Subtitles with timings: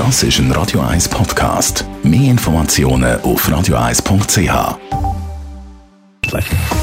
[0.00, 1.84] Das ist ein Radio 1 Podcast.
[2.02, 4.78] Mehr Informationen auf radio1.ch.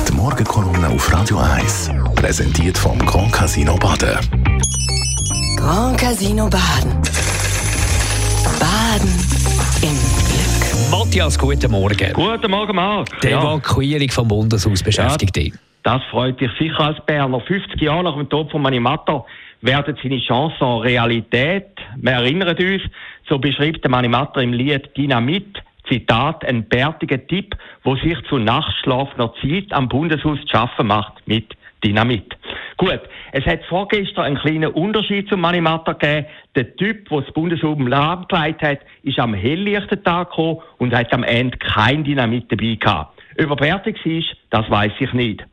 [0.07, 4.19] Die Morgenkolumne auf Radio 1 präsentiert vom Grand Casino Baden.
[5.57, 6.93] Grand Casino Baden.
[8.59, 9.09] Baden
[9.81, 9.97] im
[10.27, 10.91] Glück.
[10.91, 12.13] Matthias, guten Morgen.
[12.13, 13.19] Guten Morgen, Marc.
[13.21, 15.53] Die Ja, Evakuierung vom Bundeshaus beschäftigt dich.
[15.83, 17.39] das freut dich sicher als Berner.
[17.41, 19.25] 50 Jahre nach dem Tod von Manimatter
[19.61, 21.67] werden seine Chancen Realität.
[21.97, 22.83] Wir erinnern uns,
[23.27, 29.33] so beschreibt der Manimatter im Lied Dynamit, Zitat, ein bärtiger Tipp, wo sich zu nachtschlafender
[29.41, 32.35] Zeit am Bundeshaus zu schaffen macht mit Dynamit.
[32.77, 32.99] Gut,
[33.31, 36.27] es hat vorgestern einen kleinen Unterschied zum Manimatter gegeben.
[36.55, 41.23] Der Typ, der das Bundeshaus geleitet hat, ist am helllichten Tag gekommen und hat am
[41.23, 43.19] Ende kein Dynamit dabei gehabt.
[43.39, 45.45] Ob er fertig war, das weiß ich nicht.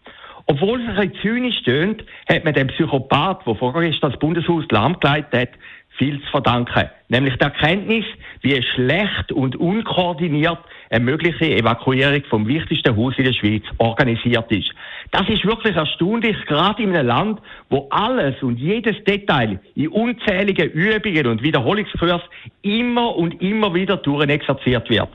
[0.46, 5.32] Obwohl es ein bisschen zynisch tönt, hat man dem Psychopath, der vorgestern das Bundeshaus lahmgelegt
[5.32, 5.50] hat,
[5.96, 6.90] viel zu verdanken.
[7.08, 8.04] Nämlich der Erkenntnis,
[8.40, 10.58] wie schlecht und unkoordiniert
[10.90, 14.72] eine mögliche Evakuierung vom wichtigsten Haus in der Schweiz organisiert ist.
[15.10, 20.70] Das ist wirklich erstaunlich, gerade in einem Land, wo alles und jedes Detail in unzähligen
[20.70, 22.28] Übungen und Wiederholungskursen
[22.62, 25.08] immer und immer wieder durchexerziert wird.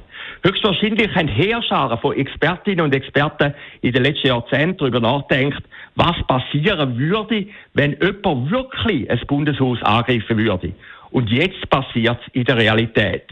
[0.43, 5.63] Höchstwahrscheinlich haben Heerscharen von Expertinnen und Experten in den letzten Jahrzehnten darüber nachgedacht,
[5.95, 10.73] was passieren würde, wenn jemand wirklich ein Bundeshaus angreifen würde.
[11.11, 13.23] Und jetzt passiert es in der Realität.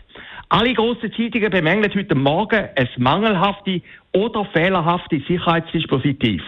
[0.49, 3.81] Alle grossen Zeitungen bemängeln heute Morgen ein mangelhafte
[4.13, 6.41] oder fehlerhafte Sicherheitsdispositiv.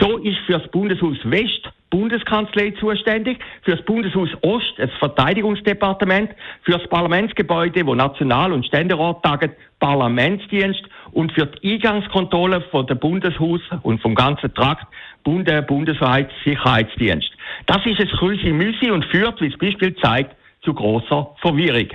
[0.00, 6.30] So ist für das Bundeshaus West Bundeskanzlei zuständig, für das Bundeshaus Ost das Verteidigungsdepartement,
[6.62, 12.96] für das Parlamentsgebäude, wo National- und Ständerat tagen, Parlamentsdienst und für die Eingangskontrolle von der
[12.96, 14.86] Bundeshaus und vom ganzen Trakt
[15.22, 17.30] Bunde Bundesheitssicherheitsdienst.
[17.66, 20.34] Das ist es Krüsi Müsi und führt, wie das Beispiel zeigt,
[20.66, 21.88] zu großer Verwirrung.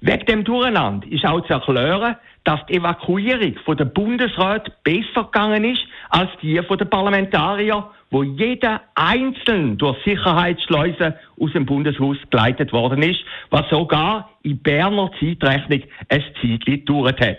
[0.00, 5.64] Wegen dem Durcheinander ist auch zu erklären, dass die Evakuierung von der Bundesrat besser gegangen
[5.64, 12.72] ist als die von den Parlamentariern, wo jeder einzeln durch Sicherheitsschleusen aus dem Bundeshaus geleitet
[12.72, 13.20] worden ist,
[13.50, 17.38] was sogar in Berner Zeitrechnung ein Zeitchen gedauert hat.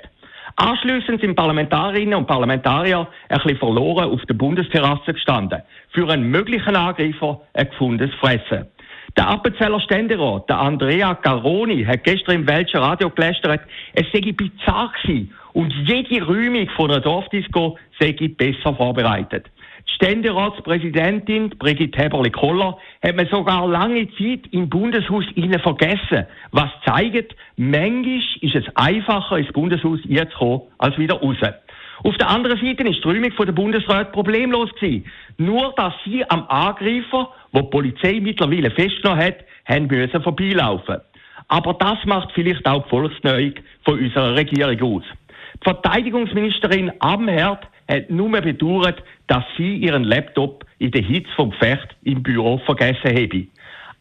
[0.55, 5.61] Anschliessend sind Parlamentarierinnen und Parlamentarier ein bisschen verloren auf der Bundesterrasse gestanden.
[5.91, 8.67] Für einen möglichen Angreifer ein gefundenes Fressen.
[9.17, 13.61] Der Appenzeller Ständerat, der Andrea Garoni, hat gestern im Welschen Radio gelästert,
[13.93, 19.47] es sei bizarr gewesen und jede Räumung von einer Dorfdisco sei besser vorbereitet.
[19.87, 27.35] Die Ständeratspräsidentin Brigitte Heberle-Koller hat man sogar lange Zeit im Bundeshaus innen vergessen, was zeigt,
[27.57, 31.37] manchmal ist es einfacher, ins Bundeshaus reinzukommen, als wieder raus.
[32.03, 35.05] Auf der anderen Seite ist die Räumung der Bundesrat problemlos gewesen.
[35.37, 40.97] Nur, dass sie am Angreifer, wo die Polizei mittlerweile festgenommen hat, haben müssen vorbeilaufen.
[41.47, 45.03] Aber das macht vielleicht auch die Volksneuung von unserer Regierung aus.
[45.55, 51.95] Die Verteidigungsministerin Amherd hat nur bedauert, dass sie ihren Laptop in der Hitze vom Gefecht
[52.03, 53.47] im Büro vergessen habe.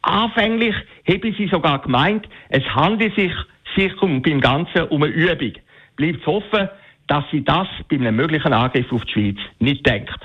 [0.03, 0.75] Anfänglich
[1.09, 3.33] habe sie sogar gemeint, es handle sich,
[3.77, 5.53] sich um, beim Ganzen um eine Übung.
[5.97, 6.69] Bleibt zu hoffen,
[7.09, 10.19] dass sie das bei einem möglichen Angriff auf die Schweiz nicht denkt.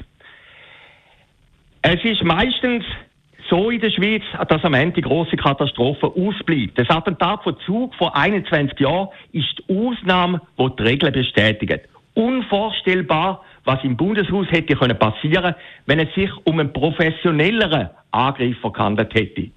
[1.82, 2.86] Es ist meistens
[3.54, 6.76] so in der Schweiz, dass am Ende die grosse Katastrophe ausbleibt.
[6.76, 11.82] Das Attentat von Zug vor 21 Jahren ist die Ausnahme, die die Regeln bestätigt.
[12.16, 15.54] Unvorstellbar, was im Bundeshaus hätte können passieren,
[15.86, 19.52] wenn es sich um einen professionelleren Angreifer gehandelt hätte.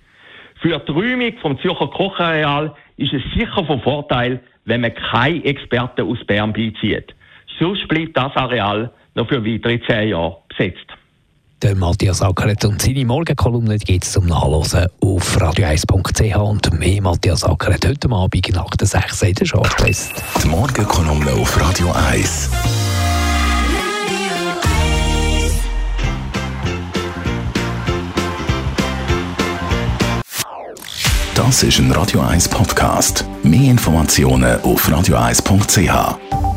[0.61, 6.03] Für die Räumung vom Zürcher Kochareal ist es sicher von Vorteil, wenn man keine Experten
[6.03, 7.15] aus Bern beizieht.
[7.59, 10.87] Sonst bleibt das Areal noch für weitere zehn Jahre besetzt.
[11.63, 17.45] Der Matthias Ackeret und seine Morgenkolumne gibt es zum Nachlesen auf radio1.ch und mehr Matthias
[17.45, 20.13] Ackeret heute Abend nach der 6 in der Shortlist.
[20.43, 22.51] Die Morgenkolumne auf Radio 1.
[31.35, 33.25] Das ist ein Radio 1 Podcast.
[33.43, 36.56] Mehr Informationen auf radio1.ch.